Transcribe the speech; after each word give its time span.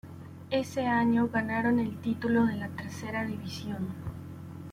Ese 0.49 0.87
año 0.87 1.27
ganaron 1.29 1.77
el 1.77 2.01
título 2.01 2.47
de 2.47 2.55
la 2.55 2.69
Tercera 2.69 3.23
División. 3.23 3.89